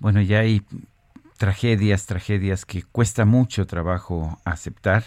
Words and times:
Bueno, 0.00 0.22
ya 0.22 0.38
hay 0.38 0.62
tragedias, 1.36 2.06
tragedias 2.06 2.64
que 2.64 2.82
cuesta 2.82 3.26
mucho 3.26 3.66
trabajo 3.66 4.40
aceptar. 4.46 5.04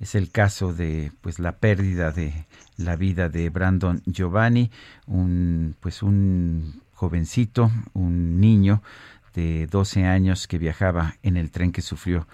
Es 0.00 0.16
el 0.16 0.32
caso 0.32 0.74
de 0.74 1.12
pues 1.20 1.38
la 1.38 1.52
pérdida 1.52 2.10
de 2.10 2.44
la 2.76 2.96
vida 2.96 3.28
de 3.28 3.48
Brandon 3.48 4.02
Giovanni, 4.06 4.72
un 5.06 5.76
pues 5.78 6.02
un 6.02 6.82
jovencito, 6.94 7.70
un 7.92 8.40
niño 8.40 8.82
de 9.34 9.68
12 9.68 10.04
años 10.04 10.48
que 10.48 10.58
viajaba 10.58 11.14
en 11.22 11.36
el 11.36 11.52
tren 11.52 11.70
que 11.70 11.80
sufrió 11.80 12.26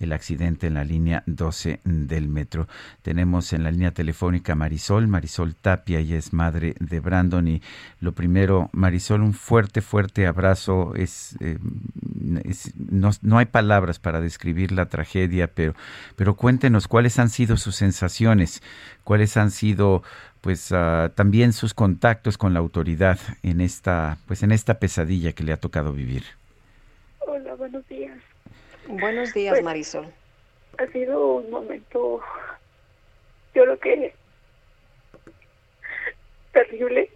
el 0.00 0.12
accidente 0.12 0.66
en 0.66 0.74
la 0.74 0.84
línea 0.84 1.22
12 1.26 1.80
del 1.84 2.28
metro. 2.28 2.68
Tenemos 3.02 3.52
en 3.52 3.64
la 3.64 3.70
línea 3.70 3.92
telefónica 3.92 4.54
Marisol, 4.54 5.08
Marisol 5.08 5.54
Tapia, 5.54 5.98
ella 5.98 6.16
es 6.16 6.32
madre 6.32 6.74
de 6.78 7.00
Brandon 7.00 7.46
y 7.48 7.62
lo 8.00 8.12
primero, 8.12 8.70
Marisol, 8.72 9.22
un 9.22 9.34
fuerte, 9.34 9.80
fuerte 9.80 10.26
abrazo. 10.26 10.94
Eh, 10.96 11.02
es 11.02 12.72
no, 12.76 13.10
no, 13.22 13.38
hay 13.38 13.46
palabras 13.46 13.98
para 13.98 14.20
describir 14.20 14.72
la 14.72 14.86
tragedia, 14.86 15.48
pero, 15.48 15.74
pero 16.16 16.34
cuéntenos 16.34 16.88
cuáles 16.88 17.18
han 17.18 17.30
sido 17.30 17.56
sus 17.56 17.76
sensaciones, 17.76 18.62
cuáles 19.04 19.36
han 19.36 19.50
sido 19.50 20.02
pues 20.40 20.70
uh, 20.70 21.10
también 21.14 21.52
sus 21.52 21.74
contactos 21.74 22.38
con 22.38 22.54
la 22.54 22.60
autoridad 22.60 23.18
en 23.42 23.60
esta 23.60 24.18
pues 24.26 24.42
en 24.42 24.52
esta 24.52 24.78
pesadilla 24.78 25.32
que 25.32 25.44
le 25.44 25.52
ha 25.52 25.56
tocado 25.56 25.92
vivir. 25.92 26.24
Hola, 27.26 27.54
buenos 27.54 27.86
días. 27.88 28.18
Buenos 28.88 29.34
días, 29.34 29.52
Pues, 29.52 29.64
Marisol. 29.64 30.06
Ha 30.78 30.86
sido 30.86 31.36
un 31.36 31.50
momento, 31.50 32.22
yo 33.54 33.64
creo 33.64 33.78
que 33.78 34.14
terrible, 36.52 37.10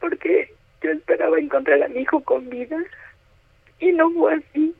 porque 0.00 0.54
yo 0.82 0.92
esperaba 0.92 1.40
encontrar 1.40 1.82
a 1.82 1.88
mi 1.88 2.02
hijo 2.02 2.22
con 2.22 2.48
vida 2.48 2.76
y 3.80 3.90
no 3.90 4.08
fue 4.12 4.34
así. 4.34 4.72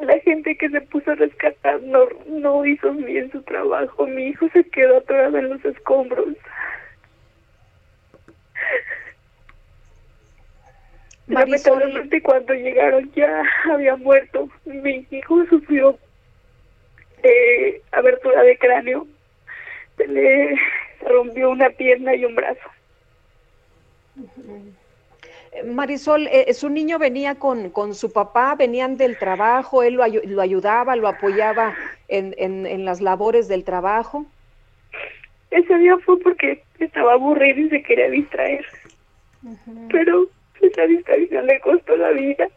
La 0.00 0.18
gente 0.18 0.56
que 0.56 0.68
se 0.68 0.80
puso 0.80 1.12
a 1.12 1.14
rescatar 1.14 1.80
no, 1.82 2.08
no 2.26 2.66
hizo 2.66 2.92
bien 2.92 3.30
su 3.30 3.40
trabajo. 3.42 4.08
Mi 4.08 4.28
hijo 4.28 4.48
se 4.52 4.64
quedó 4.64 4.96
atorado 4.96 5.38
en 5.38 5.50
los 5.50 5.64
escombros. 5.64 6.26
Marisol, 6.26 6.42
Lamentablemente 11.26 12.20
cuando 12.20 12.52
llegaron 12.54 13.10
ya 13.12 13.42
había 13.72 13.96
muerto. 13.96 14.48
Mi 14.64 15.06
hijo 15.10 15.44
sufrió 15.46 15.98
eh, 17.22 17.80
abertura 17.92 18.42
de 18.42 18.58
cráneo. 18.58 19.06
Se 19.96 20.06
le 20.08 20.58
rompió 21.06 21.50
una 21.50 21.70
pierna 21.70 22.14
y 22.14 22.24
un 22.24 22.34
brazo. 22.34 22.68
Marisol, 25.64 26.28
eh, 26.28 26.52
su 26.54 26.70
niño 26.70 26.98
venía 26.98 27.34
con, 27.34 27.70
con 27.70 27.94
su 27.94 28.12
papá, 28.12 28.54
venían 28.54 28.96
del 28.96 29.18
trabajo, 29.18 29.82
él 29.82 29.94
lo, 29.94 30.06
lo 30.06 30.42
ayudaba, 30.42 30.96
lo 30.96 31.08
apoyaba 31.08 31.74
en, 32.08 32.34
en, 32.38 32.66
en 32.66 32.84
las 32.84 33.00
labores 33.00 33.48
del 33.48 33.62
trabajo. 33.62 34.24
Ese 35.50 35.76
día 35.78 35.98
fue 35.98 36.18
porque 36.20 36.62
estaba 36.78 37.12
aburrido 37.12 37.60
y 37.60 37.68
se 37.68 37.82
quería 37.82 38.08
distraer. 38.08 38.64
Pero 39.90 40.26
esa 40.72 40.86
distracción 40.86 41.46
le 41.46 41.60
costó 41.60 41.96
la 41.96 42.10
vida. 42.10 42.48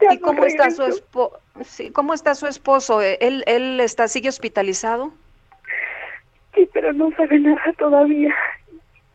Ya 0.00 0.14
¿Y 0.14 0.18
no 0.18 0.26
cómo 0.26 0.44
está 0.44 0.70
su 0.70 0.84
esposo? 0.84 1.40
Sí, 1.62 1.90
¿Cómo 1.90 2.14
está 2.14 2.34
su 2.34 2.46
esposo? 2.46 3.02
Eh, 3.02 3.18
¿Él, 3.20 3.44
él 3.46 3.80
está, 3.80 4.08
sigue 4.08 4.28
hospitalizado? 4.28 5.12
Sí, 6.54 6.68
pero 6.72 6.92
no 6.92 7.10
sabe 7.16 7.38
nada 7.38 7.72
todavía. 7.78 8.34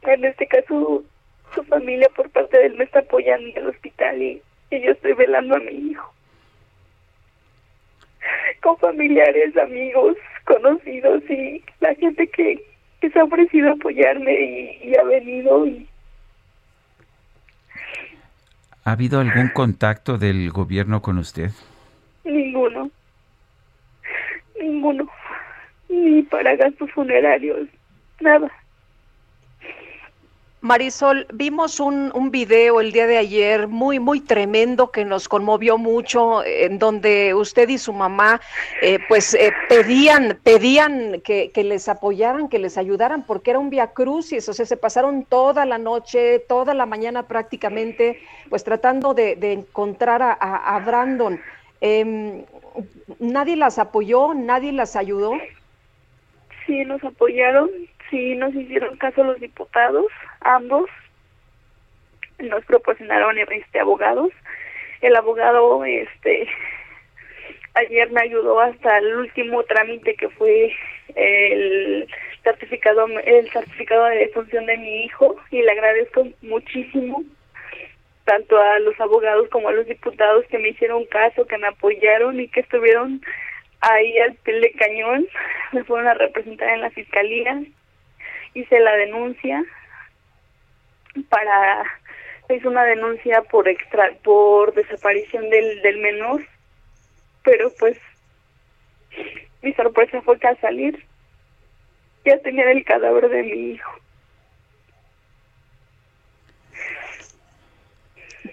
En 0.04 0.24
este 0.24 0.46
caso, 0.48 1.04
su 1.56 1.64
familia 1.64 2.08
por 2.16 2.30
parte 2.30 2.58
de 2.58 2.68
él 2.68 2.76
me 2.76 2.84
está 2.84 3.00
apoyando 3.00 3.50
en 3.50 3.58
el 3.58 3.68
hospital 3.70 4.22
y, 4.22 4.42
y 4.70 4.82
yo 4.82 4.92
estoy 4.92 5.14
velando 5.14 5.56
a 5.56 5.60
mi 5.60 5.72
hijo. 5.72 6.14
Con 8.62 8.78
familiares, 8.78 9.58
amigos, 9.58 10.18
conocidos 10.46 11.24
y 11.30 11.64
la 11.80 11.96
gente 11.96 12.28
que, 12.28 12.64
que 13.06 13.12
se 13.12 13.20
ha 13.20 13.24
ofrecido 13.24 13.70
a 13.70 13.74
apoyarme 13.74 14.32
y, 14.34 14.90
y 14.90 14.96
ha 14.98 15.04
venido 15.04 15.66
y 15.68 15.88
¿Ha 18.84 18.92
habido 18.92 19.20
algún 19.20 19.50
contacto 19.50 20.18
del 20.18 20.52
gobierno 20.52 21.02
con 21.02 21.18
usted? 21.18 21.52
ninguno. 22.24 22.90
Ninguno. 24.60 25.08
Ni 25.90 26.24
para 26.24 26.56
gastos 26.56 26.92
funerarios. 26.92 27.68
Nada. 28.20 28.52
Marisol, 30.66 31.28
vimos 31.32 31.80
un, 31.80 32.12
un 32.16 32.32
video 32.32 32.82
el 32.82 32.92
día 32.92 33.06
de 33.06 33.20
ayer 33.20 33.68
muy, 33.68 34.00
muy 34.00 34.20
tremendo 34.20 34.90
que 34.90 35.06
nos 35.06 35.30
conmovió 35.30 35.78
mucho, 35.78 36.44
en 36.44 36.80
donde 36.80 37.36
usted 37.36 37.70
y 37.70 37.78
su 37.78 37.94
mamá 37.94 38.42
eh, 38.82 38.98
pues 39.08 39.36
eh, 39.36 39.54
pedían, 39.70 40.40
pedían 40.42 41.22
que, 41.22 41.52
que 41.52 41.64
les 41.64 41.88
apoyaran, 41.88 42.50
que 42.50 42.58
les 42.58 42.80
ayudaran, 42.80 43.28
porque 43.28 43.52
era 43.52 43.60
un 43.60 43.70
via 43.70 43.94
crucis, 43.94 44.50
o 44.50 44.54
sea, 44.54 44.66
se 44.66 44.76
pasaron 44.76 45.24
toda 45.26 45.68
la 45.68 45.78
noche, 45.78 46.40
toda 46.40 46.74
la 46.74 46.88
mañana 46.88 47.28
prácticamente, 47.28 48.20
pues 48.50 48.64
tratando 48.64 49.14
de, 49.14 49.36
de 49.36 49.54
encontrar 49.54 50.24
a, 50.24 50.80
Brandon. 50.84 51.40
Em, 51.80 52.44
¿Nadie 53.20 53.56
las 53.56 53.78
apoyó? 53.78 54.34
¿Nadie 54.34 54.72
las 54.72 54.96
ayudó? 54.96 55.34
Sí, 56.66 56.84
nos 56.86 57.04
apoyaron, 57.04 57.70
sí 58.10 58.36
nos 58.36 58.54
hicieron 58.56 58.98
caso 58.98 59.24
los 59.24 59.40
diputados, 59.40 60.08
ambos. 60.42 60.90
Nos 62.40 62.64
proporcionaron 62.66 63.38
este 63.38 63.80
abogados. 63.80 64.32
El 65.02 65.16
abogado 65.16 65.86
este 65.86 66.48
ayer 67.76 68.10
me 68.12 68.22
ayudó 68.22 68.60
hasta 68.60 68.98
el 68.98 69.16
último 69.16 69.64
trámite 69.64 70.16
que 70.16 70.30
fue 70.30 70.74
el 71.16 72.08
certificado 72.44 73.06
el 73.08 73.52
certificado 73.52 74.06
de 74.06 74.18
defunción 74.18 74.66
de 74.66 74.78
mi 74.78 75.06
hijo 75.06 75.36
y 75.52 75.62
le 75.62 75.72
agradezco 75.72 76.28
muchísimo 76.42 77.24
tanto 78.26 78.58
a 78.60 78.80
los 78.80 79.00
abogados 79.00 79.48
como 79.50 79.70
a 79.70 79.72
los 79.72 79.86
diputados 79.86 80.46
que 80.48 80.58
me 80.58 80.70
hicieron 80.70 81.06
caso, 81.06 81.46
que 81.46 81.58
me 81.58 81.68
apoyaron 81.68 82.40
y 82.40 82.48
que 82.48 82.62
estuvieron 82.62 83.22
ahí 83.82 84.18
al 84.20 84.34
pie 84.36 84.60
de 84.60 84.72
cañón. 84.72 85.28
Me 85.72 85.84
fueron 85.84 86.08
a 86.08 86.16
representar 86.16 86.70
en 86.70 86.82
la 86.82 86.90
fiscalía, 86.90 87.62
hice 88.56 88.80
la 88.80 88.96
denuncia 88.96 89.64
para 91.30 91.84
hice 92.50 92.68
una 92.68 92.84
denuncia 92.86 93.42
por 93.44 93.68
extra 93.68 94.12
por 94.24 94.74
desaparición 94.74 95.50
del 95.50 95.82
del 95.82 95.98
menor, 96.00 96.44
pero 97.44 97.72
pues 97.78 98.00
mi 99.62 99.74
sorpresa 99.74 100.22
fue 100.22 100.40
que 100.40 100.48
al 100.48 100.60
salir 100.60 101.06
ya 102.24 102.40
tenía 102.40 102.72
el 102.72 102.84
cadáver 102.84 103.30
de 103.30 103.44
mi 103.44 103.72
hijo. 103.72 103.92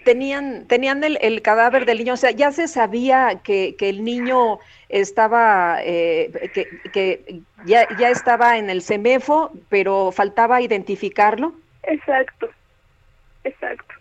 Tenían, 0.03 0.67
tenían 0.67 1.03
el, 1.03 1.17
el 1.21 1.41
cadáver 1.41 1.85
del 1.85 1.99
niño, 1.99 2.13
o 2.13 2.17
sea, 2.17 2.31
ya 2.31 2.51
se 2.51 2.67
sabía 2.67 3.41
que, 3.43 3.75
que 3.77 3.89
el 3.89 4.03
niño 4.03 4.59
estaba, 4.89 5.79
eh, 5.81 6.51
que, 6.53 6.67
que 6.91 7.41
ya, 7.65 7.87
ya 7.97 8.09
estaba 8.09 8.57
en 8.57 8.69
el 8.69 8.81
CEMEFO, 8.81 9.51
pero 9.69 10.11
faltaba 10.11 10.61
identificarlo. 10.61 11.53
Exacto, 11.83 12.49
exacto. 13.43 13.95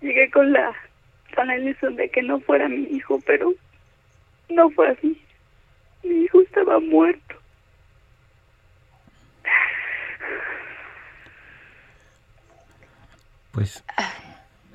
Llegué 0.00 0.30
con 0.30 0.52
la 0.52 0.72
con 1.34 1.46
la 1.46 1.56
ilusión 1.56 1.94
de 1.96 2.08
que 2.10 2.22
no 2.22 2.40
fuera 2.40 2.68
mi 2.68 2.82
hijo, 2.84 3.20
pero 3.26 3.52
no 4.48 4.70
fue 4.70 4.88
así. 4.88 5.22
Mi 6.02 6.24
hijo 6.24 6.40
estaba 6.40 6.80
muerto. 6.80 7.36
Pues 13.52 13.84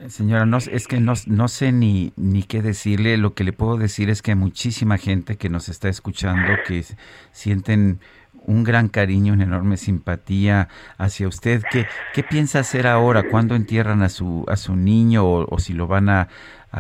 Señora, 0.10 0.46
no, 0.46 0.58
es 0.58 0.88
que 0.88 1.00
no, 1.00 1.14
no 1.28 1.48
sé 1.48 1.72
ni, 1.72 2.12
ni 2.18 2.44
qué 2.44 2.62
decirle. 2.62 3.18
Lo 3.18 3.34
que 3.34 3.44
le 3.44 3.54
puedo 3.54 3.78
decir 3.78 4.10
es 4.10 4.22
que 4.22 4.32
hay 4.32 4.38
muchísima 4.38 4.98
gente 4.98 5.38
que 5.38 5.50
nos 5.50 5.70
está 5.70 5.88
escuchando 5.88 6.52
que 6.68 6.84
sienten 7.32 8.00
un 8.46 8.64
gran 8.64 8.90
cariño, 8.90 9.34
una 9.34 9.44
enorme 9.44 9.78
simpatía 9.78 10.68
hacia 10.98 11.28
usted. 11.28 11.62
¿Qué, 11.72 11.86
qué 12.14 12.24
piensa 12.24 12.60
hacer 12.60 12.88
ahora? 12.88 13.24
¿Cuándo 13.30 13.56
entierran 13.56 14.02
a 14.02 14.10
su, 14.10 14.46
a 14.48 14.56
su 14.56 14.76
niño 14.76 15.26
o, 15.26 15.60
si 15.60 15.74
lo 15.74 15.88
van 15.88 16.10
a, 16.10 16.28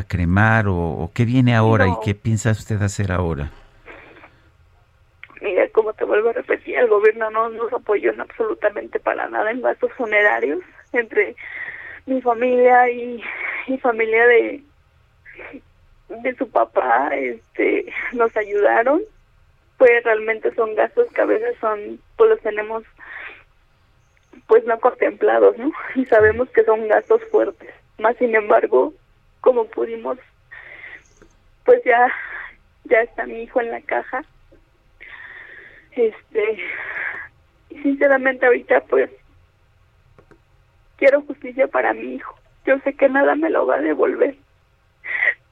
cremar 0.07 0.65
o, 0.67 1.11
qué 1.13 1.23
viene 1.23 1.55
ahora 1.55 1.87
y 1.87 1.93
qué 2.03 2.15
piensa 2.15 2.51
usted 2.51 2.81
hacer 2.81 3.11
ahora? 3.11 3.51
Mira, 5.41 5.67
como 5.69 5.93
te 5.93 6.03
vuelvo 6.03 6.29
a 6.29 6.33
repetir, 6.33 6.77
el 6.77 6.87
gobierno 6.87 7.29
no 7.29 7.49
nos 7.49 7.71
apoyó 7.71 8.11
en 8.11 8.21
absolutamente 8.21 8.99
para 8.99 9.29
nada 9.29 9.51
en 9.51 9.61
gastos 9.61 9.91
funerarios 9.93 10.59
entre 10.93 11.35
mi 12.05 12.21
familia 12.21 12.89
y, 12.89 13.21
mi 13.67 13.77
familia 13.77 14.27
de 14.27 14.63
de 16.09 16.35
su 16.35 16.49
papá 16.49 17.09
este 17.15 17.91
nos 18.13 18.35
ayudaron. 18.37 19.01
Pues 19.77 20.03
realmente 20.03 20.53
son 20.53 20.75
gastos 20.75 21.07
que 21.13 21.21
a 21.21 21.25
veces 21.25 21.55
son 21.59 21.99
pues 22.17 22.29
los 22.29 22.39
tenemos 22.41 22.83
pues 24.47 24.63
no 24.65 24.79
contemplados 24.79 25.57
no 25.57 25.71
y 25.95 26.05
sabemos 26.05 26.49
que 26.49 26.63
son 26.63 26.87
gastos 26.87 27.21
fuertes. 27.31 27.73
Más 27.97 28.15
sin 28.17 28.35
embargo 28.35 28.93
como 29.41 29.65
pudimos 29.65 30.17
pues 31.65 31.81
ya 31.83 32.07
ya 32.85 33.01
está 33.01 33.25
mi 33.25 33.43
hijo 33.43 33.61
en 33.61 33.71
la 33.71 33.81
caja. 33.81 34.23
Este 35.93 36.59
y 37.69 37.81
sinceramente 37.81 38.45
ahorita 38.45 38.81
pues 38.81 39.09
quiero 40.97 41.21
justicia 41.21 41.67
para 41.67 41.93
mi 41.93 42.15
hijo. 42.15 42.35
Yo 42.65 42.79
sé 42.79 42.93
que 42.93 43.09
nada 43.09 43.35
me 43.35 43.49
lo 43.49 43.65
va 43.65 43.75
a 43.75 43.81
devolver, 43.81 44.35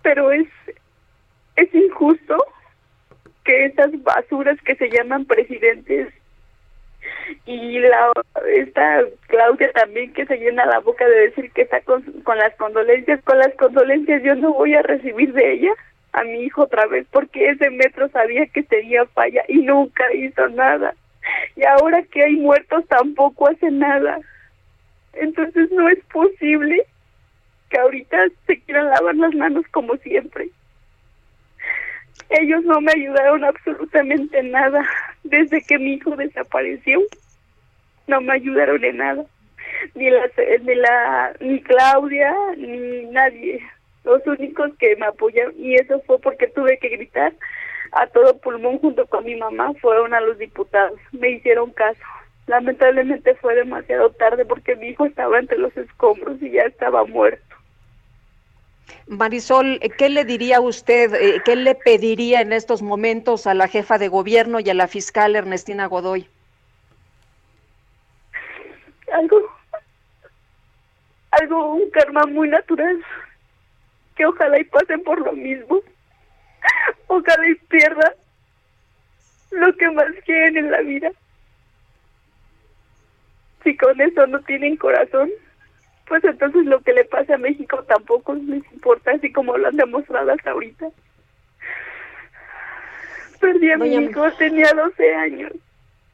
pero 0.02 0.32
es 0.32 0.48
es 1.56 1.74
injusto 1.76 2.38
que 3.44 3.66
esas 3.66 3.92
basuras 4.04 4.60
que 4.62 4.76
se 4.76 4.90
llaman 4.90 5.26
presidentes 5.26 6.14
y 7.46 7.80
la 7.80 8.12
esta 8.56 9.04
Claudia 9.28 9.72
también 9.74 10.14
que 10.14 10.26
se 10.26 10.38
llena 10.38 10.66
la 10.66 10.80
boca 10.80 11.06
de 11.08 11.30
decir 11.30 11.52
que 11.52 11.64
está 11.64 11.82
con, 11.82 12.04
con 12.24 12.38
las 12.38 12.56
condolencias, 12.56 13.22
con 13.24 13.38
las 13.38 13.54
condolencias 13.56 14.24
yo 14.24 14.36
no 14.36 14.54
voy 14.54 14.76
a 14.76 14.82
recibir 14.82 15.34
de 15.34 15.54
ella 15.54 15.72
a 16.14 16.24
mi 16.24 16.44
hijo 16.44 16.64
otra 16.64 16.86
vez 16.88 17.08
porque 17.12 17.50
ese 17.50 17.70
metro 17.70 18.10
sabía 18.10 18.46
que 18.48 18.64
sería 18.64 19.06
falla 19.08 19.44
y 19.48 19.58
nunca 19.60 20.14
hizo 20.14 20.48
nada. 20.50 20.94
Y 21.56 21.64
ahora 21.66 22.04
que 22.04 22.24
hay 22.24 22.36
muertos 22.36 22.86
tampoco 22.88 23.48
hace 23.48 23.70
nada. 23.70 24.20
Entonces 25.14 25.72
no 25.72 25.90
es 25.90 26.00
posible 26.06 26.86
que 27.70 27.80
ahorita 27.80 28.18
se 28.48 28.60
quieran 28.62 28.90
lavar 28.90 29.16
las 29.16 29.34
manos 29.34 29.66
como 29.72 29.96
siempre. 29.98 30.50
Ellos 32.30 32.64
no 32.64 32.80
me 32.80 32.92
ayudaron 32.94 33.44
absolutamente 33.44 34.42
nada 34.44 34.86
desde 35.24 35.62
que 35.62 35.78
mi 35.78 35.94
hijo 35.94 36.16
desapareció. 36.16 37.02
No 38.08 38.22
me 38.22 38.34
ayudaron 38.34 38.84
en 38.84 38.98
nada. 38.98 39.26
Ni 39.96 40.10
la, 40.10 40.30
ni 40.62 40.76
la 40.76 41.34
ni 41.40 41.62
Claudia 41.62 42.34
ni 42.58 43.06
nadie. 43.08 43.62
Los 44.04 44.26
únicos 44.26 44.72
que 44.80 44.96
me 44.96 45.08
apoyaron 45.08 45.54
y 45.58 45.76
eso 45.76 46.02
fue 46.08 46.20
porque 46.20 46.48
tuve 46.48 46.78
que 46.80 46.90
gritar 46.90 47.34
a 47.92 48.08
todo 48.08 48.38
pulmón 48.38 48.80
junto 48.80 49.06
con 49.08 49.26
mi 49.26 49.36
mamá 49.36 49.74
fueron 49.82 50.14
a 50.14 50.22
los 50.22 50.38
diputados. 50.38 51.00
Me 51.12 51.32
hicieron 51.32 51.72
caso 51.72 52.00
lamentablemente 52.48 53.36
fue 53.36 53.56
demasiado 53.56 54.10
tarde 54.12 54.46
porque 54.46 54.76
mi 54.76 54.88
hijo 54.88 55.06
estaba 55.06 55.40
entre 55.40 55.58
los 55.58 55.76
escombros 55.78 56.42
y 56.42 56.52
ya 56.52 56.64
estaba 56.64 57.06
muerto. 57.06 57.56
Marisol, 59.08 59.80
¿qué 59.98 60.10
le 60.10 60.26
diría 60.26 60.60
usted, 60.60 61.14
eh, 61.14 61.42
qué 61.46 61.56
le 61.56 61.76
pediría 61.76 62.42
en 62.42 62.54
estos 62.54 62.82
momentos 62.82 63.48
a 63.48 63.54
la 63.54 63.68
jefa 63.68 63.98
de 63.98 64.08
gobierno 64.08 64.60
y 64.60 64.70
a 64.70 64.74
la 64.74 64.88
fiscal 64.88 65.36
Ernestina 65.36 65.86
Godoy? 65.86 66.28
Algo, 69.14 69.38
algo, 71.32 71.74
un 71.76 71.90
karma 71.92 72.26
muy 72.26 72.48
natural, 72.50 73.04
que 74.16 74.26
ojalá 74.26 74.60
y 74.60 74.64
pasen 74.66 75.04
por 75.04 75.20
lo 75.20 75.34
mismo, 75.34 75.80
ojalá 77.08 77.50
y 77.50 77.56
pierdan 77.56 78.14
lo 79.52 79.76
que 79.76 79.90
más 79.92 80.08
quieren 80.26 80.58
en 80.58 80.72
la 80.72 80.82
vida 80.82 81.12
si 83.64 83.76
con 83.78 84.00
eso 84.02 84.28
no 84.28 84.40
tienen 84.42 84.78
corazón, 84.78 85.30
pues 86.08 86.24
entonces 86.24 86.66
lo 86.66 86.82
que 86.82 86.94
le 86.94 87.06
pasa 87.06 87.36
a 87.36 87.38
México 87.38 87.84
tampoco 87.84 88.34
les 88.34 88.64
importa, 88.74 89.12
así 89.12 89.32
como 89.32 89.58
lo 89.58 89.68
han 89.68 89.76
demostrado 89.76 90.32
hasta 90.32 90.52
ahorita. 90.52 90.88
Perdí 93.40 93.72
a 93.72 93.78
mi 93.78 93.96
hijo, 93.96 94.32
tenía 94.34 94.72
12 94.74 95.16
años. 95.16 95.52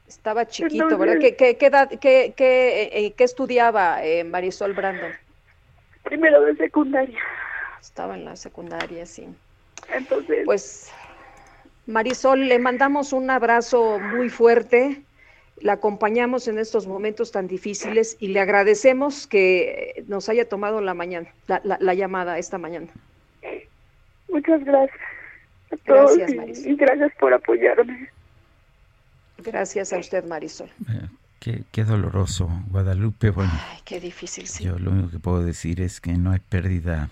Estaba 0.06 0.46
chiquito, 0.46 0.96
¿verdad? 0.96 1.18
¿Qué, 1.18 1.36
qué, 1.36 1.66
edad, 1.66 1.90
qué, 2.00 2.32
qué, 2.34 2.90
eh, 2.92 3.12
qué 3.12 3.24
estudiaba 3.24 4.02
eh, 4.02 4.24
Marisol 4.24 4.72
Brandon? 4.72 5.12
Primero 6.04 6.40
de 6.42 6.56
secundaria. 6.56 7.18
Estaba 7.80 8.14
en 8.14 8.24
la 8.24 8.36
secundaria, 8.36 9.04
sí. 9.04 9.28
Entonces. 9.92 10.44
Pues, 10.46 10.92
Marisol, 11.86 12.48
le 12.48 12.58
mandamos 12.58 13.12
un 13.12 13.28
abrazo 13.30 13.98
muy 13.98 14.30
fuerte 14.30 15.02
la 15.60 15.74
acompañamos 15.74 16.48
en 16.48 16.58
estos 16.58 16.86
momentos 16.86 17.32
tan 17.32 17.46
difíciles 17.46 18.16
y 18.20 18.28
le 18.28 18.40
agradecemos 18.40 19.26
que 19.26 20.04
nos 20.06 20.28
haya 20.28 20.48
tomado 20.48 20.80
la 20.80 20.94
mañana, 20.94 21.28
la, 21.46 21.94
llamada 21.94 22.38
esta 22.38 22.58
mañana. 22.58 22.88
Muchas 24.28 24.64
gracias 24.64 25.00
a 25.72 25.76
todos 25.78 26.16
gracias, 26.16 26.66
y, 26.66 26.76
gracias 26.76 27.12
por 27.18 27.32
apoyarme. 27.32 28.08
Gracias 29.38 29.92
a 29.92 29.98
usted, 29.98 30.24
Marisol. 30.24 30.68
Eh, 31.46 31.62
qué, 31.70 31.84
doloroso, 31.84 32.50
Guadalupe. 32.70 33.30
Bueno, 33.30 33.52
qué 33.84 34.00
difícil, 34.00 34.46
sí. 34.46 34.64
Yo 34.64 34.78
lo 34.78 34.90
único 34.90 35.10
que 35.10 35.18
puedo 35.18 35.42
decir 35.42 35.80
es 35.80 36.00
que 36.00 36.12
no 36.12 36.32
hay 36.32 36.40
pérdida 36.40 37.10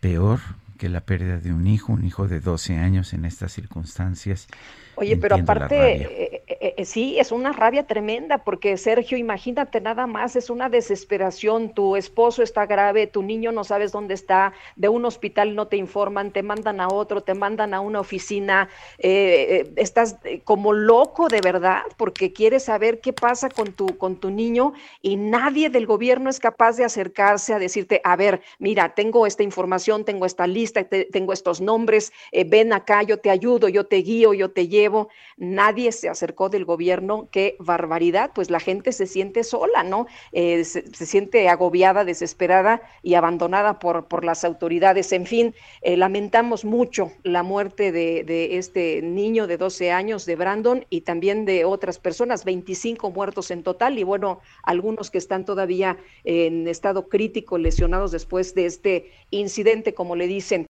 peor 0.00 0.40
que 0.78 0.88
la 0.88 1.00
pérdida 1.00 1.38
de 1.38 1.52
un 1.52 1.66
hijo, 1.66 1.92
un 1.92 2.04
hijo 2.04 2.26
de 2.28 2.40
12 2.40 2.76
años 2.76 3.12
en 3.12 3.24
estas 3.24 3.52
circunstancias. 3.52 4.48
Oye, 4.96 5.16
pero 5.16 5.36
aparte, 5.36 6.23
eh, 6.64 6.72
eh, 6.78 6.86
sí, 6.86 7.18
es 7.18 7.30
una 7.30 7.52
rabia 7.52 7.86
tremenda, 7.86 8.38
porque 8.38 8.78
Sergio, 8.78 9.18
imagínate 9.18 9.82
nada 9.82 10.06
más, 10.06 10.34
es 10.34 10.48
una 10.48 10.70
desesperación, 10.70 11.74
tu 11.74 11.94
esposo 11.94 12.42
está 12.42 12.64
grave, 12.64 13.06
tu 13.06 13.22
niño 13.22 13.52
no 13.52 13.64
sabes 13.64 13.92
dónde 13.92 14.14
está, 14.14 14.54
de 14.74 14.88
un 14.88 15.04
hospital 15.04 15.56
no 15.56 15.66
te 15.66 15.76
informan, 15.76 16.30
te 16.32 16.42
mandan 16.42 16.80
a 16.80 16.88
otro, 16.88 17.20
te 17.20 17.34
mandan 17.34 17.74
a 17.74 17.80
una 17.80 18.00
oficina, 18.00 18.70
eh, 18.96 19.74
estás 19.76 20.16
como 20.44 20.72
loco 20.72 21.28
de 21.28 21.42
verdad, 21.42 21.82
porque 21.98 22.32
quieres 22.32 22.64
saber 22.64 23.02
qué 23.02 23.12
pasa 23.12 23.50
con 23.50 23.74
tu, 23.74 23.98
con 23.98 24.16
tu 24.16 24.30
niño 24.30 24.72
y 25.02 25.16
nadie 25.16 25.68
del 25.68 25.84
gobierno 25.84 26.30
es 26.30 26.40
capaz 26.40 26.78
de 26.78 26.86
acercarse 26.86 27.52
a 27.52 27.58
decirte, 27.58 28.00
a 28.04 28.16
ver, 28.16 28.40
mira, 28.58 28.94
tengo 28.94 29.26
esta 29.26 29.42
información, 29.42 30.06
tengo 30.06 30.24
esta 30.24 30.46
lista, 30.46 30.82
tengo 30.88 31.34
estos 31.34 31.60
nombres, 31.60 32.10
ven 32.46 32.72
acá, 32.72 33.02
yo 33.02 33.18
te 33.18 33.28
ayudo, 33.28 33.68
yo 33.68 33.84
te 33.84 33.96
guío, 33.96 34.32
yo 34.32 34.50
te 34.50 34.66
llevo. 34.66 35.10
Nadie 35.36 35.92
se 35.92 36.08
acercó 36.08 36.48
del 36.54 36.64
gobierno, 36.64 37.28
qué 37.30 37.56
barbaridad, 37.58 38.30
pues 38.34 38.48
la 38.48 38.60
gente 38.60 38.92
se 38.92 39.06
siente 39.06 39.44
sola, 39.44 39.82
¿no? 39.82 40.06
Eh, 40.32 40.64
se, 40.64 40.82
siente 41.04 41.48
agobiada, 41.48 42.04
desesperada 42.04 42.80
y 43.02 43.14
abandonada 43.14 43.78
por, 43.78 44.06
por 44.06 44.24
las 44.24 44.44
autoridades. 44.44 45.12
En 45.12 45.26
fin, 45.26 45.54
eh, 45.82 45.96
lamentamos 45.96 46.64
mucho 46.64 47.12
la 47.24 47.42
muerte 47.42 47.92
de, 47.92 48.24
de, 48.24 48.56
este 48.56 49.02
niño 49.02 49.46
de 49.46 49.58
12 49.58 49.90
años, 49.90 50.24
de 50.26 50.36
Brandon, 50.36 50.86
y 50.88 51.02
también 51.02 51.44
de 51.44 51.64
otras 51.64 51.98
personas, 51.98 52.44
25 52.44 53.10
muertos 53.10 53.50
en 53.50 53.62
total, 53.62 53.98
y 53.98 54.04
bueno, 54.04 54.40
algunos 54.62 55.10
que 55.10 55.18
están 55.18 55.44
todavía 55.44 55.98
en 56.22 56.68
estado 56.68 57.08
crítico, 57.08 57.58
lesionados 57.58 58.12
después 58.12 58.54
de 58.54 58.66
este 58.66 59.10
incidente, 59.30 59.94
como 59.94 60.16
le 60.16 60.26
dicen. 60.26 60.66